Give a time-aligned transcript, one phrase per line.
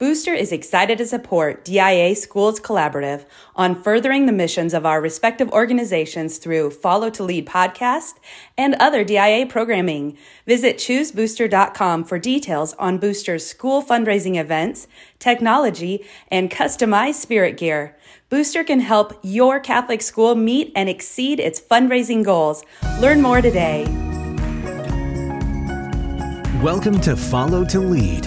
[0.00, 5.50] Booster is excited to support DIA Schools Collaborative on furthering the missions of our respective
[5.50, 8.14] organizations through Follow to Lead podcast
[8.56, 10.16] and other DIA programming.
[10.46, 17.94] Visit choosebooster.com for details on Booster's school fundraising events, technology, and customized spirit gear.
[18.30, 22.64] Booster can help your Catholic school meet and exceed its fundraising goals.
[23.00, 23.84] Learn more today.
[26.62, 28.26] Welcome to Follow to Lead,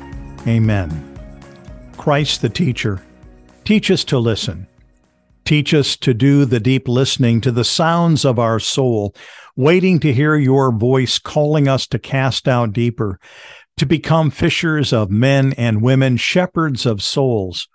[0.47, 1.07] Amen.
[1.97, 3.01] Christ the teacher,
[3.63, 4.67] teach us to listen.
[5.45, 9.15] Teach us to do the deep listening to the sounds of our soul,
[9.55, 13.19] waiting to hear your voice calling us to cast out deeper,
[13.77, 17.67] to become fishers of men and women, shepherds of souls,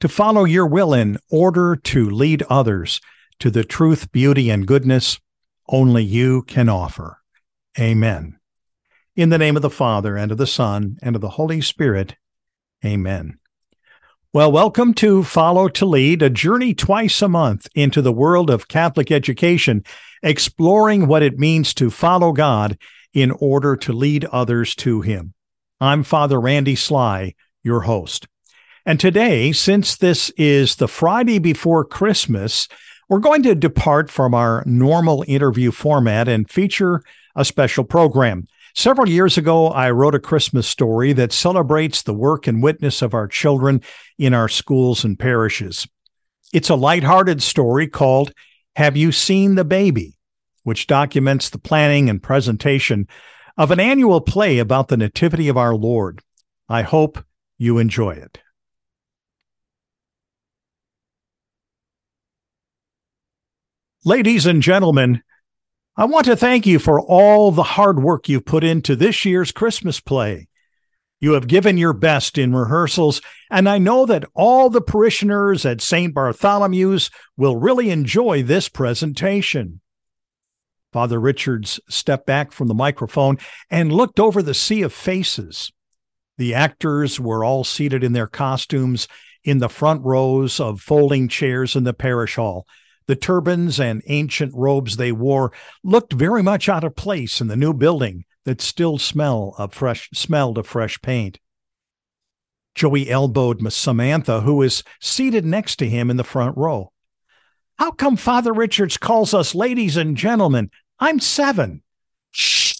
[0.00, 3.00] to follow your will in order to lead others
[3.38, 5.18] to the truth, beauty, and goodness
[5.68, 7.18] only you can offer.
[7.78, 8.38] Amen.
[9.16, 12.16] In the name of the Father, and of the Son, and of the Holy Spirit.
[12.84, 13.38] Amen.
[14.34, 18.68] Well, welcome to Follow to Lead, a journey twice a month into the world of
[18.68, 19.84] Catholic education,
[20.22, 22.76] exploring what it means to follow God
[23.14, 25.32] in order to lead others to Him.
[25.80, 28.28] I'm Father Randy Sly, your host.
[28.84, 32.68] And today, since this is the Friday before Christmas,
[33.08, 37.00] we're going to depart from our normal interview format and feature
[37.34, 38.46] a special program.
[38.76, 43.14] Several years ago, I wrote a Christmas story that celebrates the work and witness of
[43.14, 43.80] our children
[44.18, 45.88] in our schools and parishes.
[46.52, 48.34] It's a lighthearted story called
[48.76, 50.12] Have You Seen the Baby?
[50.62, 53.06] which documents the planning and presentation
[53.56, 56.20] of an annual play about the Nativity of our Lord.
[56.68, 57.24] I hope
[57.56, 58.40] you enjoy it.
[64.04, 65.22] Ladies and gentlemen,
[65.98, 69.50] I want to thank you for all the hard work you've put into this year's
[69.50, 70.46] Christmas play.
[71.20, 75.80] You have given your best in rehearsals, and I know that all the parishioners at
[75.80, 76.12] St.
[76.12, 79.80] Bartholomew's will really enjoy this presentation.
[80.92, 83.38] Father Richards stepped back from the microphone
[83.70, 85.72] and looked over the sea of faces.
[86.36, 89.08] The actors were all seated in their costumes
[89.44, 92.66] in the front rows of folding chairs in the parish hall
[93.06, 95.52] the turbans and ancient robes they wore
[95.82, 100.08] looked very much out of place in the new building that still smell of fresh
[100.12, 101.38] smelled of fresh paint.
[102.74, 106.92] Joey elbowed Miss Samantha, who was seated next to him in the front row.
[107.78, 110.70] How come Father Richards calls us ladies and gentlemen?
[110.98, 111.82] I'm seven.
[112.30, 112.74] Shh.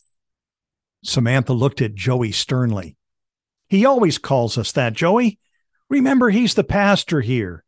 [1.02, 2.96] Samantha looked at Joey sternly.
[3.68, 5.38] He always calls us that, Joey.
[5.88, 7.64] Remember, he's the pastor here.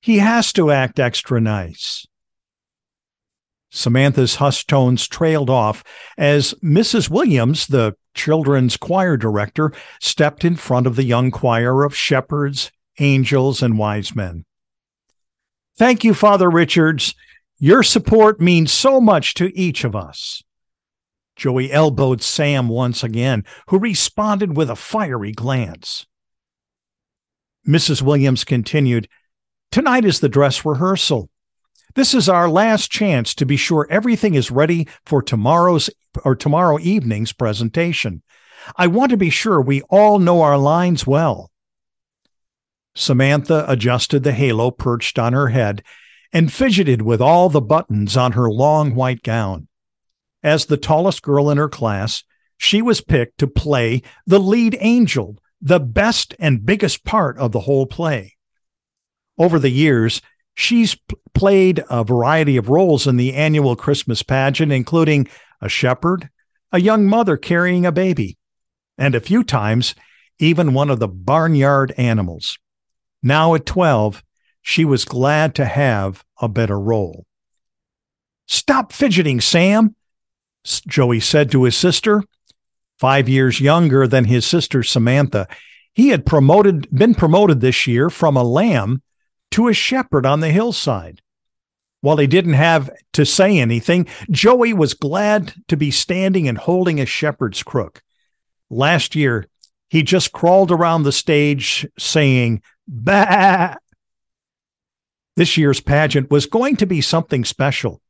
[0.00, 2.06] He has to act extra nice.
[3.70, 5.84] Samantha's hushed tones trailed off
[6.18, 7.08] as Mrs.
[7.08, 13.62] Williams, the children's choir director, stepped in front of the young choir of shepherds, angels,
[13.62, 14.44] and wise men.
[15.78, 17.14] Thank you, Father Richards.
[17.58, 20.42] Your support means so much to each of us.
[21.36, 26.06] Joey elbowed Sam once again, who responded with a fiery glance.
[27.66, 28.02] Mrs.
[28.02, 29.08] Williams continued,
[29.72, 31.30] Tonight is the dress rehearsal.
[31.94, 35.88] This is our last chance to be sure everything is ready for tomorrow's
[36.24, 38.22] or tomorrow evening's presentation.
[38.76, 41.52] I want to be sure we all know our lines well.
[42.96, 45.84] Samantha adjusted the halo perched on her head
[46.32, 49.68] and fidgeted with all the buttons on her long white gown.
[50.42, 52.24] As the tallest girl in her class,
[52.56, 57.60] she was picked to play the lead angel, the best and biggest part of the
[57.60, 58.36] whole play.
[59.38, 60.20] Over the years,
[60.54, 65.28] she's p- played a variety of roles in the annual Christmas pageant, including
[65.60, 66.28] a shepherd,
[66.72, 68.36] a young mother carrying a baby,
[68.98, 69.94] and a few times,
[70.38, 72.58] even one of the barnyard animals.
[73.22, 74.22] Now at 12,
[74.62, 77.26] she was glad to have a better role.
[78.46, 79.94] Stop fidgeting, Sam,
[80.64, 82.22] Joey said to his sister.
[82.98, 85.48] Five years younger than his sister Samantha,
[85.94, 89.02] he had promoted, been promoted this year from a lamb
[89.52, 91.22] to a shepherd on the hillside.
[92.02, 97.00] While he didn't have to say anything, Joey was glad to be standing and holding
[97.00, 98.02] a shepherd's crook.
[98.70, 99.46] Last year,
[99.88, 103.74] he just crawled around the stage saying, Bah!
[105.36, 108.00] This year's pageant was going to be something special.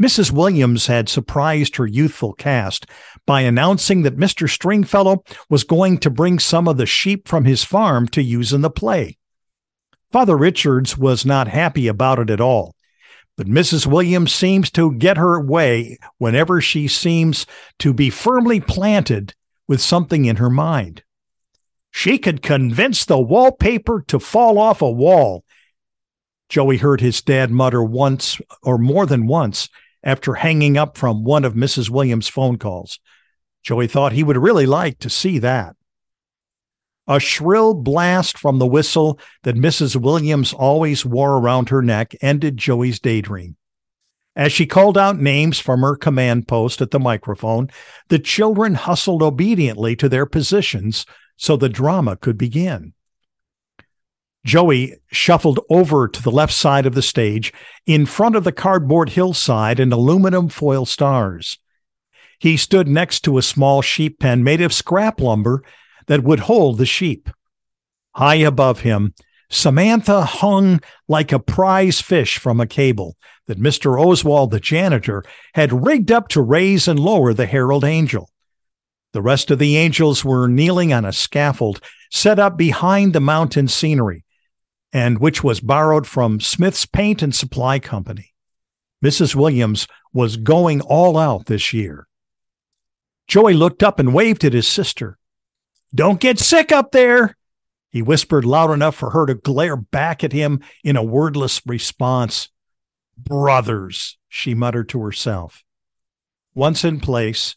[0.00, 0.30] Mrs.
[0.30, 2.86] Williams had surprised her youthful cast
[3.26, 4.48] by announcing that Mr.
[4.48, 8.60] Stringfellow was going to bring some of the sheep from his farm to use in
[8.60, 9.16] the play.
[10.10, 12.74] Father Richards was not happy about it at all,
[13.36, 13.86] but Mrs.
[13.86, 17.46] Williams seems to get her way whenever she seems
[17.78, 19.34] to be firmly planted
[19.68, 21.04] with something in her mind.
[21.90, 25.44] She could convince the wallpaper to fall off a wall
[26.50, 29.68] Joey heard his dad mutter once or more than once
[30.02, 31.88] after hanging up from one of Mrs.
[31.88, 32.98] Williams' phone calls.
[33.62, 35.76] Joey thought he would really like to see that.
[37.10, 39.96] A shrill blast from the whistle that Mrs.
[39.96, 43.56] Williams always wore around her neck ended Joey's daydream.
[44.36, 47.68] As she called out names from her command post at the microphone,
[48.10, 51.04] the children hustled obediently to their positions
[51.36, 52.92] so the drama could begin.
[54.46, 57.52] Joey shuffled over to the left side of the stage
[57.86, 61.58] in front of the cardboard hillside and aluminum foil stars.
[62.38, 65.64] He stood next to a small sheep pen made of scrap lumber
[66.06, 67.28] that would hold the sheep.
[68.14, 69.14] High above him,
[69.48, 73.16] Samantha hung like a prize fish from a cable
[73.46, 74.00] that Mr.
[74.00, 75.24] Oswald, the janitor,
[75.54, 78.30] had rigged up to raise and lower the herald angel.
[79.12, 81.80] The rest of the angels were kneeling on a scaffold
[82.12, 84.24] set up behind the mountain scenery,
[84.92, 88.32] and which was borrowed from Smith's Paint and Supply Company.
[89.04, 89.34] Mrs.
[89.34, 92.06] Williams was going all out this year.
[93.26, 95.18] Joey looked up and waved at his sister.
[95.94, 97.36] Don't get sick up there,
[97.90, 102.48] he whispered loud enough for her to glare back at him in a wordless response.
[103.18, 105.64] Brothers, she muttered to herself.
[106.54, 107.56] Once in place,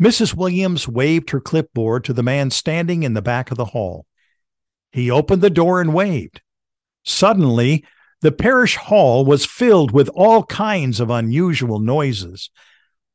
[0.00, 0.34] Mrs.
[0.34, 4.06] Williams waved her clipboard to the man standing in the back of the hall.
[4.92, 6.40] He opened the door and waved.
[7.04, 7.84] Suddenly,
[8.22, 12.48] the parish hall was filled with all kinds of unusual noises.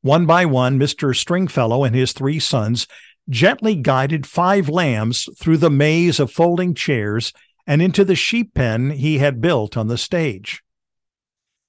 [0.02, 1.16] One by one, Mr.
[1.16, 2.86] Stringfellow and his three sons
[3.28, 7.32] gently guided five lambs through the maze of folding chairs
[7.66, 10.62] and into the sheep pen he had built on the stage.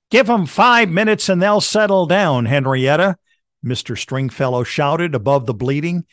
[0.09, 3.17] Give 'em five minutes and they'll settle down, Henrietta,
[3.63, 3.97] Mr.
[3.97, 6.05] Stringfellow shouted above the bleating.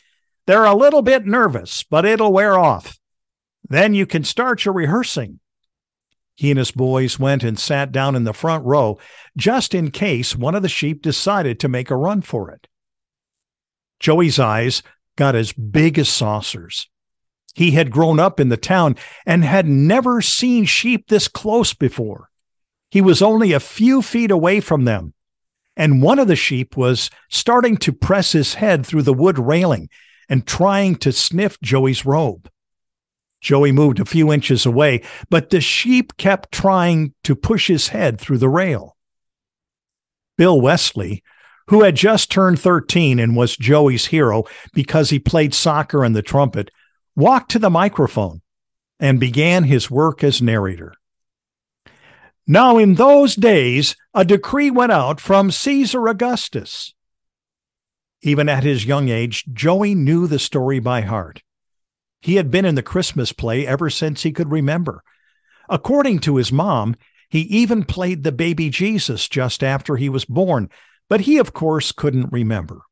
[0.46, 2.99] They're a little bit nervous, but it'll wear off.
[3.69, 5.40] Then you can start your rehearsing.
[6.35, 8.99] He and his boys went and sat down in the front row
[9.37, 12.69] just in case one of the sheep decided to make a run for it.
[13.99, 14.82] Joey's eyes
[15.19, 16.88] got as big as saucers.
[17.53, 18.94] He had grown up in the town
[19.26, 22.31] and had never seen sheep this close before.
[22.88, 25.15] He was only a few feet away from them,
[25.76, 29.88] and one of the sheep was starting to press his head through the wood railing
[30.29, 32.49] and trying to sniff Joey's robe.
[33.41, 38.21] Joey moved a few inches away, but the sheep kept trying to push his head
[38.21, 38.97] through the rail.
[40.37, 41.25] Bill Wesley,
[41.69, 46.23] who had just turned 13 and was Joey's hero because he played soccer and the
[46.23, 46.70] trumpet,
[47.15, 48.41] walked to the microphone
[49.00, 50.94] and began his work as narrator.
[52.47, 56.94] Now, in those days, a decree went out from Caesar Augustus.
[58.23, 61.43] Even at his young age, Joey knew the story by heart.
[62.21, 65.03] He had been in the Christmas play ever since he could remember.
[65.69, 66.97] According to his mom,
[67.28, 70.71] he even played the baby Jesus just after he was born,
[71.09, 72.83] but he, of course, couldn't remember.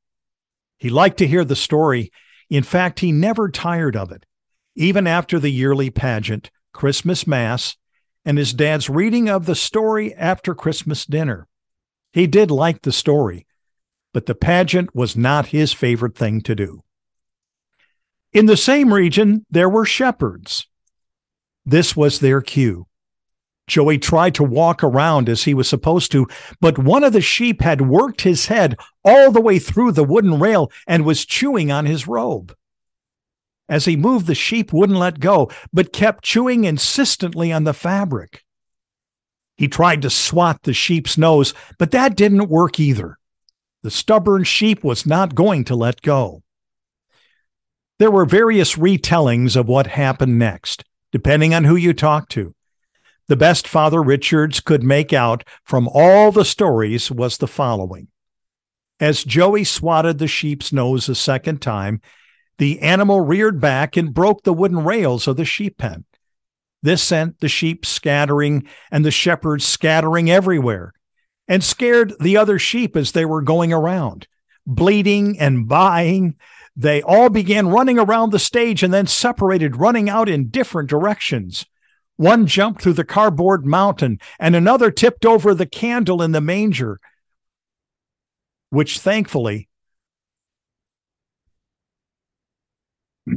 [0.79, 2.11] He liked to hear the story.
[2.51, 4.25] In fact, he never tired of it,
[4.75, 7.77] even after the yearly pageant, Christmas Mass,
[8.25, 11.49] and his dad's reading of the story after Christmas dinner.
[12.13, 13.47] He did like the story,
[14.13, 16.83] but the pageant was not his favorite thing to do.
[18.33, 20.67] In the same region, there were shepherds.
[21.65, 22.87] This was their cue.
[23.67, 26.29] Joey tried to walk around as he was supposed to,
[26.61, 30.39] but one of the sheep had worked his head all the way through the wooden
[30.39, 32.55] rail and was chewing on his robe.
[33.69, 38.45] As he moved, the sheep wouldn't let go, but kept chewing insistently on the fabric.
[39.57, 43.19] He tried to swat the sheep's nose, but that didn't work either.
[43.83, 46.43] The stubborn sheep was not going to let go.
[47.99, 52.56] There were various retellings of what happened next, depending on who you talked to.
[53.29, 58.09] The best Father Richards could make out from all the stories was the following.
[59.01, 62.01] As Joey swatted the sheep's nose a second time,
[62.59, 66.05] the animal reared back and broke the wooden rails of the sheep pen.
[66.83, 70.93] This sent the sheep scattering and the shepherds scattering everywhere
[71.49, 74.29] and scared the other sheep as they were going around,
[74.67, 76.35] bleating and baaing
[76.77, 81.65] They all began running around the stage and then separated, running out in different directions.
[82.17, 86.99] One jumped through the cardboard mountain, and another tipped over the candle in the manger,
[88.71, 89.69] which thankfully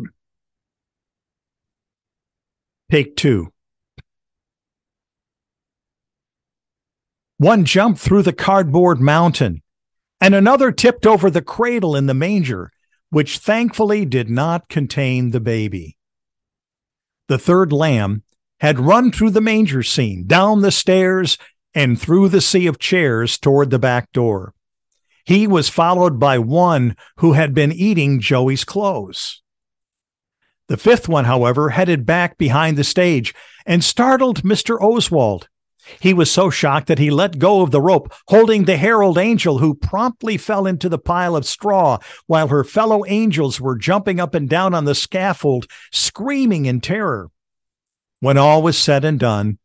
[2.92, 3.54] Take two.
[7.38, 9.62] One jumped through the cardboard mountain,
[10.20, 12.72] and another tipped over the cradle in the manger,
[13.12, 15.98] which thankfully did not contain the baby.
[17.28, 18.24] The third lamb
[18.60, 21.38] had run through the manger scene, down the stairs,
[21.74, 24.54] and through the sea of chairs toward the back door.
[25.26, 29.42] He was followed by one who had been eating Joey's clothes.
[30.68, 33.34] The fifth one, however, headed back behind the stage
[33.66, 34.80] and startled Mr.
[34.82, 35.48] Oswald.
[36.00, 39.58] He was so shocked that he let go of the rope, holding the herald angel,
[39.58, 41.98] who promptly fell into the pile of straw
[42.28, 47.32] while her fellow angels were jumping up and down on the scaffold, screaming in terror.
[48.20, 49.60] When all was said and done,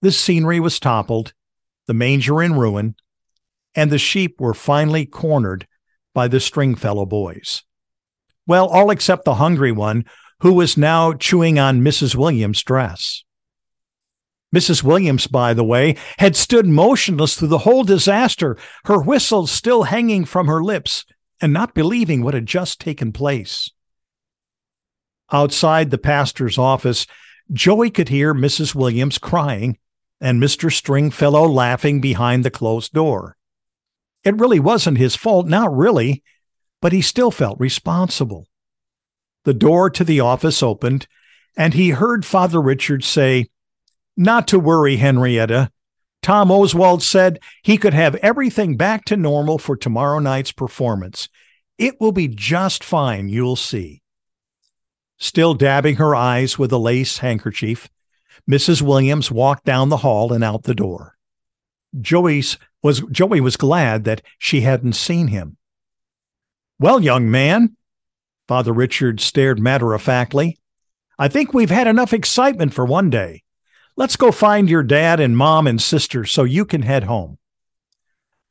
[0.00, 1.32] the scenery was toppled,
[1.86, 2.94] the manger in ruin,
[3.74, 5.66] and the sheep were finally cornered
[6.14, 7.62] by the Stringfellow boys.
[8.46, 10.04] Well, all except the hungry one,
[10.40, 12.14] who was now chewing on Mrs.
[12.14, 13.24] Williams' dress.
[14.54, 14.82] Mrs.
[14.82, 20.24] Williams, by the way, had stood motionless through the whole disaster, her whistle still hanging
[20.24, 21.04] from her lips,
[21.40, 23.70] and not believing what had just taken place.
[25.32, 27.06] Outside the pastor's office,
[27.52, 28.74] Joey could hear Mrs.
[28.74, 29.78] Williams crying
[30.20, 30.72] and Mr.
[30.72, 33.36] Stringfellow laughing behind the closed door.
[34.24, 36.22] It really wasn't his fault, not really,
[36.80, 38.46] but he still felt responsible.
[39.44, 41.06] The door to the office opened,
[41.56, 43.48] and he heard Father Richard say,
[44.16, 45.70] Not to worry, Henrietta.
[46.22, 51.28] Tom Oswald said he could have everything back to normal for tomorrow night's performance.
[51.78, 54.02] It will be just fine, you'll see.
[55.18, 57.88] Still dabbing her eyes with a lace handkerchief,
[58.48, 58.82] Mrs.
[58.82, 61.16] Williams walked down the hall and out the door.
[62.00, 65.56] Joey's was Joey was glad that she hadn't seen him.
[66.78, 67.76] Well, young man,
[68.46, 70.58] Father Richard stared matter of factly,
[71.18, 73.42] I think we've had enough excitement for one day.
[73.96, 77.38] Let's go find your dad and mom and sister so you can head home.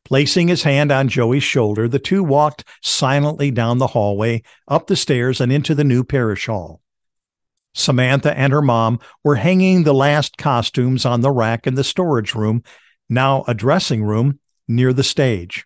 [0.05, 4.95] Placing his hand on Joey's shoulder, the two walked silently down the hallway, up the
[4.95, 6.79] stairs, and into the new parish hall.
[7.73, 12.35] Samantha and her mom were hanging the last costumes on the rack in the storage
[12.35, 12.63] room,
[13.09, 15.65] now a dressing room, near the stage.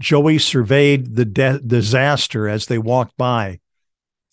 [0.00, 3.58] Joey surveyed the de- disaster as they walked by.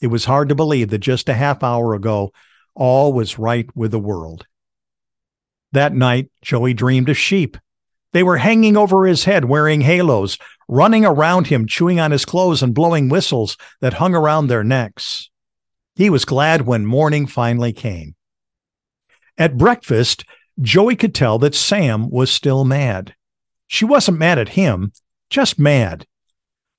[0.01, 2.32] It was hard to believe that just a half hour ago,
[2.75, 4.46] all was right with the world.
[5.72, 7.58] That night, Joey dreamed of sheep
[8.15, 10.38] they were hanging over his head wearing halos,
[10.69, 15.29] running around him, chewing on his clothes and blowing whistles that hung around their necks.
[15.95, 18.15] He was glad when morning finally came.
[19.38, 20.24] At breakfast,
[20.62, 23.15] Joey could tell that Sam was still mad.
[23.67, 24.93] She wasn't mad at him,
[25.29, 26.07] just mad.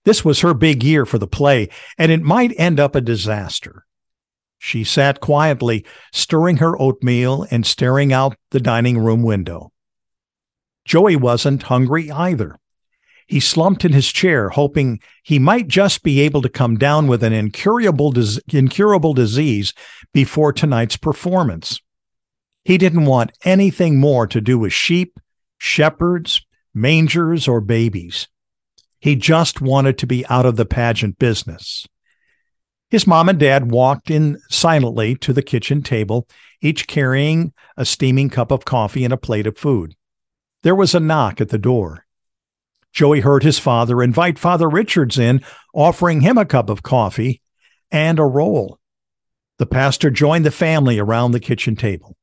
[0.07, 3.85] This was her big year for the play, and it might end up a disaster.
[4.57, 9.71] She sat quietly, stirring her oatmeal and staring out the dining room window.
[10.87, 12.57] Joey wasn't hungry either.
[13.26, 17.25] He slumped in his chair, hoping he might just be able to come down with
[17.25, 18.14] an incurable,
[18.52, 19.75] incurable disease
[20.14, 21.81] before tonight's performance.
[22.64, 25.19] He didn't want anything more to do with sheep,
[25.59, 28.28] shepherds, mangers, or babies.
[29.00, 31.87] He just wanted to be out of the pageant business.
[32.90, 36.28] His mom and dad walked in silently to the kitchen table,
[36.62, 39.97] each carrying a steaming cup of coffee and a plate of food.
[40.66, 42.06] There was a knock at the door.
[42.92, 47.40] Joey heard his father invite Father Richards in, offering him a cup of coffee
[47.92, 48.80] and a roll.
[49.58, 52.16] The pastor joined the family around the kitchen table.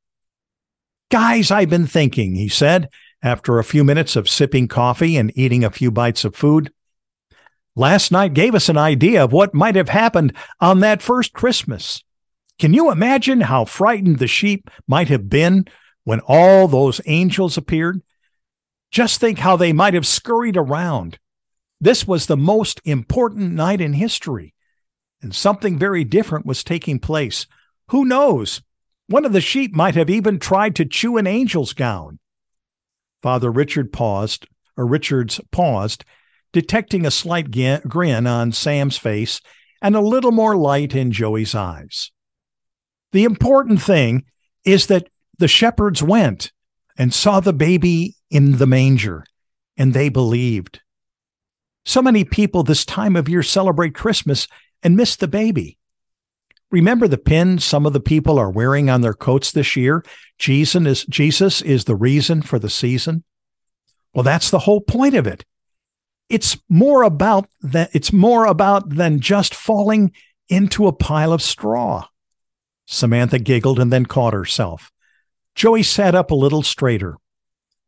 [1.10, 2.90] Guys, I've been thinking, he said,
[3.22, 6.70] after a few minutes of sipping coffee and eating a few bites of food.
[7.78, 12.04] Last night gave us an idea of what might have happened on that first Christmas.
[12.60, 15.64] Can you imagine how frightened the sheep might have been
[16.04, 18.02] when all those angels appeared
[18.94, 21.18] just think how they might have scurried around.
[21.82, 24.54] This was the most important night in history,
[25.22, 27.48] and something very different was taking place.
[27.90, 28.62] Who knows?
[29.08, 32.20] One of the sheep might have even tried to chew an angel's gown.
[33.24, 34.48] Father Richard paused,
[34.78, 36.06] or Richards paused,
[36.52, 39.42] detecting a slight grin on Sam's face
[39.82, 42.12] and a little more light in Joey's eyes.
[43.12, 44.26] The important thing
[44.64, 45.08] is that
[45.40, 46.52] the shepherds went
[46.96, 49.24] and saw the baby in the manger,
[49.78, 50.82] and they believed.
[51.86, 54.48] So many people this time of year celebrate Christmas
[54.82, 55.78] and miss the baby.
[56.72, 60.04] Remember the pin some of the people are wearing on their coats this year?
[60.40, 63.24] Jesus is, Jesus is the reason for the season.
[64.16, 65.46] Well, that's the whole point of it.
[66.28, 67.92] It's more about that.
[67.94, 70.12] It's more about than just falling
[70.50, 72.08] into a pile of straw.
[72.88, 74.92] Samantha giggled and then caught herself.
[75.54, 77.18] Joey sat up a little straighter.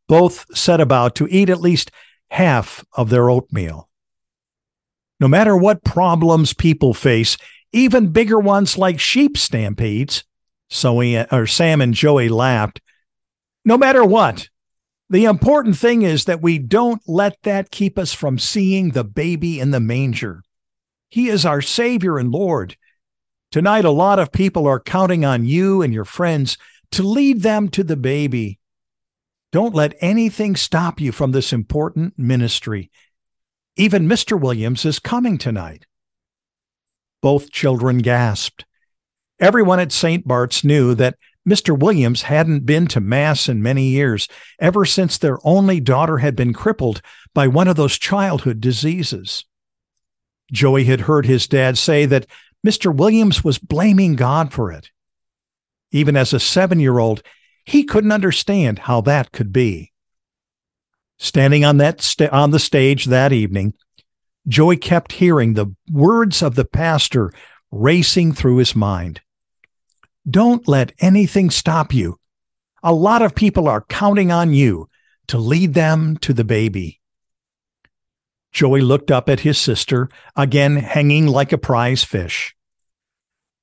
[0.08, 1.90] Both set about to eat at least
[2.30, 3.88] half of their oatmeal.
[5.18, 7.36] No matter what problems people face,
[7.72, 10.24] even bigger ones like sheep stampedes,
[10.68, 12.80] so we, or Sam and Joey laughed.
[13.64, 14.48] No matter what,
[15.08, 19.60] the important thing is that we don't let that keep us from seeing the baby
[19.60, 20.42] in the manger.
[21.08, 22.76] He is our Savior and Lord.
[23.52, 26.58] Tonight, a lot of people are counting on you and your friends
[26.90, 28.58] to lead them to the baby.
[29.52, 32.90] Don't let anything stop you from this important ministry.
[33.76, 34.40] Even Mr.
[34.40, 35.86] Williams is coming tonight.
[37.22, 38.64] Both children gasped.
[39.38, 40.26] Everyone at St.
[40.26, 41.16] Bart's knew that
[41.48, 41.78] Mr.
[41.78, 46.52] Williams hadn't been to Mass in many years, ever since their only daughter had been
[46.52, 47.00] crippled
[47.34, 49.44] by one of those childhood diseases.
[50.50, 52.26] Joey had heard his dad say that
[52.66, 52.94] Mr.
[52.94, 54.90] Williams was blaming God for it.
[55.92, 57.22] Even as a seven year old,
[57.66, 59.92] he couldn't understand how that could be.
[61.18, 63.74] Standing on that st- on the stage that evening,
[64.46, 67.32] Joey kept hearing the words of the pastor
[67.72, 69.20] racing through his mind.
[70.28, 72.18] Don't let anything stop you.
[72.82, 74.88] A lot of people are counting on you
[75.26, 77.00] to lead them to the baby.
[78.52, 82.54] Joey looked up at his sister, again hanging like a prize fish.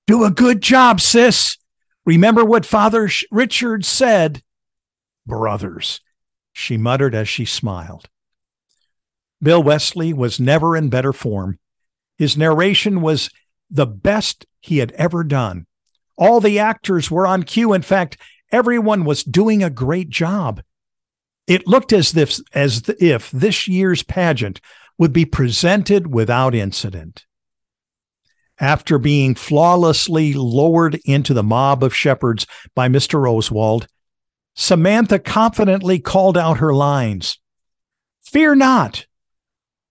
[0.07, 1.57] Do a good job, sis.
[2.05, 4.43] Remember what Father Richard said.
[5.25, 6.01] Brothers,
[6.51, 8.10] she muttered as she smiled.
[9.41, 11.60] Bill Wesley was never in better form.
[12.17, 13.29] His narration was
[13.69, 15.65] the best he had ever done.
[16.17, 17.74] All the actors were on cue.
[17.74, 18.17] In fact,
[18.51, 20.62] everyone was doing a great job.
[21.48, 24.62] It looked as if, as if this year's pageant
[24.97, 27.25] would be presented without incident.
[28.60, 33.30] After being flawlessly lowered into the mob of shepherds by Mr.
[33.30, 33.88] Oswald,
[34.56, 37.39] Samantha confidently called out her lines
[38.22, 39.06] Fear not,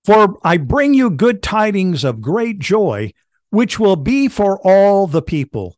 [0.04, 3.12] for I bring you good tidings of great joy,
[3.50, 5.76] which will be for all the people.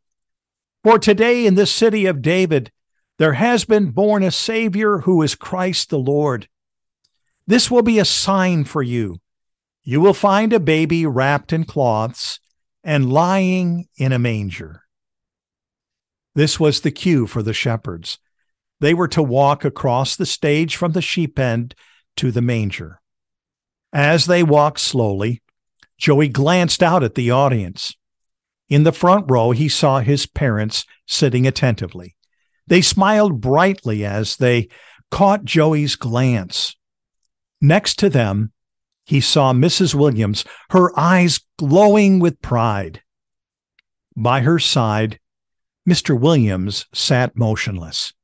[0.83, 2.71] For today in this city of David,
[3.19, 6.49] there has been born a Savior who is Christ the Lord.
[7.47, 9.21] This will be a sign for you.
[9.83, 12.41] You will find a baby wrapped in cloths
[12.85, 14.83] and lying in a manger.
[16.35, 18.19] This was the cue for the shepherds.
[18.81, 21.71] They were to walk across the stage from the sheep pen
[22.17, 23.01] to the manger.
[23.93, 25.43] As they walked slowly,
[25.97, 27.95] Joey glanced out at the audience.
[28.69, 32.17] In the front row, he saw his parents sitting attentively.
[32.67, 34.69] They smiled brightly as they
[35.11, 36.75] caught Joey's glance.
[37.61, 38.53] Next to them,
[39.05, 39.95] he saw Mrs.
[39.95, 43.03] Williams, her eyes glowing with pride.
[44.17, 45.19] By her side,
[45.89, 46.19] Mr.
[46.19, 48.15] Williams sat motionless.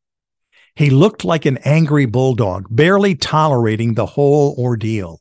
[0.75, 5.21] He looked like an angry bulldog, barely tolerating the whole ordeal.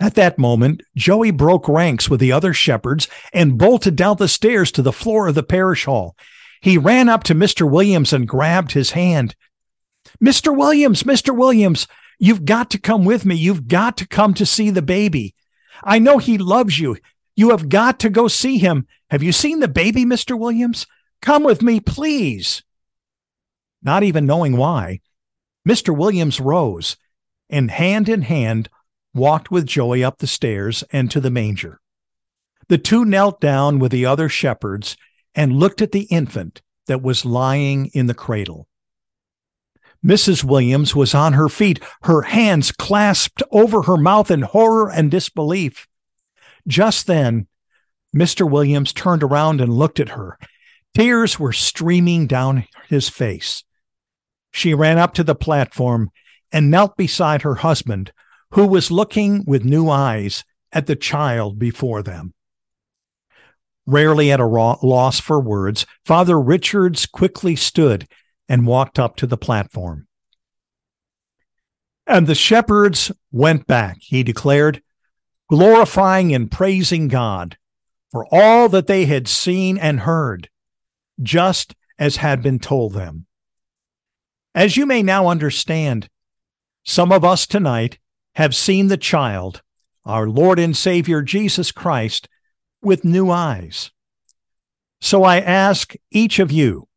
[0.00, 4.72] At that moment, Joey broke ranks with the other shepherds and bolted down the stairs
[4.72, 6.16] to the floor of the parish hall.
[6.60, 7.70] He ran up to Mr.
[7.70, 9.36] Williams and grabbed his hand.
[10.22, 10.56] Mr.
[10.56, 11.36] Williams, Mr.
[11.36, 11.86] Williams,
[12.18, 13.34] you've got to come with me.
[13.34, 15.34] You've got to come to see the baby.
[15.82, 16.96] I know he loves you.
[17.34, 18.86] You have got to go see him.
[19.10, 20.38] Have you seen the baby, Mr.
[20.38, 20.86] Williams?
[21.20, 22.62] Come with me, please.
[23.82, 25.00] Not even knowing why,
[25.68, 25.96] Mr.
[25.96, 26.96] Williams rose
[27.50, 28.68] and hand in hand
[29.14, 31.80] walked with Joey up the stairs and to the manger.
[32.68, 34.96] The two knelt down with the other shepherds
[35.34, 38.68] and looked at the infant that was lying in the cradle.
[40.04, 40.42] Mrs.
[40.42, 45.86] Williams was on her feet, her hands clasped over her mouth in horror and disbelief.
[46.66, 47.46] Just then,
[48.14, 48.48] Mr.
[48.48, 50.38] Williams turned around and looked at her.
[50.94, 53.64] Tears were streaming down his face.
[54.50, 56.10] She ran up to the platform
[56.50, 58.12] and knelt beside her husband,
[58.50, 62.34] who was looking with new eyes at the child before them.
[63.86, 68.06] Rarely at a loss for words, Father Richards quickly stood
[68.48, 70.06] and walked up to the platform.
[72.06, 74.82] And the shepherds went back, he declared,
[75.48, 77.56] glorifying and praising God
[78.10, 80.50] for all that they had seen and heard,
[81.22, 83.26] just as had been told them.
[84.54, 86.08] As you may now understand,
[86.84, 87.98] some of us tonight
[88.34, 89.62] have seen the child,
[90.04, 92.28] our Lord and Savior Jesus Christ,
[92.82, 93.90] with new eyes.
[95.00, 96.88] So I ask each of you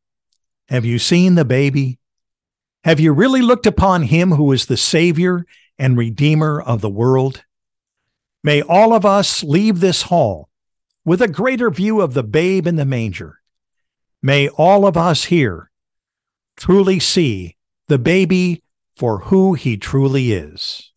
[0.69, 1.99] Have you seen the baby?
[2.83, 5.45] Have you really looked upon him who is the Savior
[5.77, 7.43] and Redeemer of the world?
[8.43, 10.49] May all of us leave this hall
[11.03, 13.39] with a greater view of the babe in the manger.
[14.21, 15.69] May all of us here
[16.57, 18.63] truly see the baby
[18.95, 20.91] for who he truly is.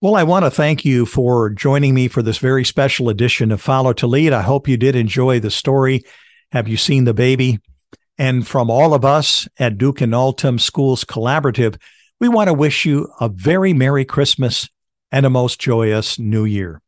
[0.00, 3.60] Well, I want to thank you for joining me for this very special edition of
[3.60, 4.32] Follow to Lead.
[4.32, 6.04] I hope you did enjoy the story.
[6.52, 7.58] Have you seen the baby?
[8.16, 11.80] And from all of us at Duc in Altum Schools Collaborative,
[12.20, 14.68] we want to wish you a very Merry Christmas
[15.10, 16.80] and a most joyous New Year.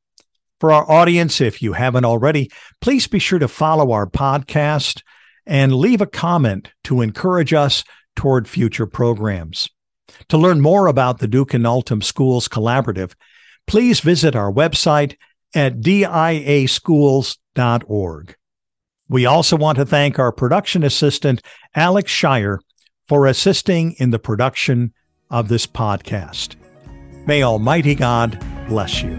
[0.61, 2.49] For our audience, if you haven't already,
[2.81, 5.03] please be sure to follow our podcast
[5.47, 7.83] and leave a comment to encourage us
[8.15, 9.69] toward future programs.
[10.29, 13.15] To learn more about the Duc in Altum Schools Collaborative,
[13.67, 15.17] please visit our website
[15.55, 18.37] at diaschools.org.
[19.09, 21.43] We also want to thank our production assistant,
[21.75, 22.61] Alex Shire,
[23.09, 24.95] for assisting in the production
[25.31, 26.55] of this podcast.
[27.27, 29.17] May Almighty God bless you.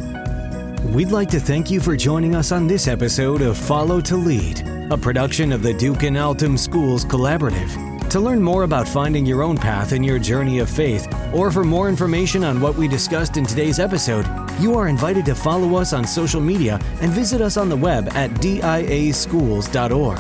[0.94, 4.62] We'd like to thank you for joining us on this episode of Follow to Lead,
[4.92, 7.91] a production of the Duc in Altum Schools Collaborative.
[8.12, 11.64] To learn more about finding your own path in your journey of faith, or for
[11.64, 14.28] more information on what we discussed in today's episode,
[14.60, 18.10] you are invited to follow us on social media and visit us on the web
[18.10, 20.20] at diaschools.org.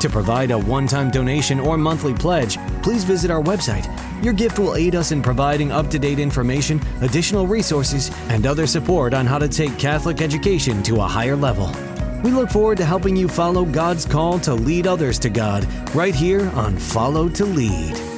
[0.00, 3.92] To provide a one time donation or monthly pledge, please visit our website.
[4.22, 8.68] Your gift will aid us in providing up to date information, additional resources, and other
[8.68, 11.72] support on how to take Catholic education to a higher level.
[12.26, 16.12] We look forward to helping you follow God's call to lead others to God right
[16.12, 18.15] here on Follow to Lead.